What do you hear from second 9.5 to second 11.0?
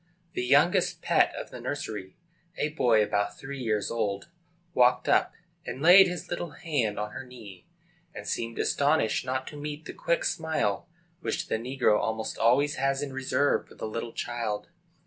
meet the quick smile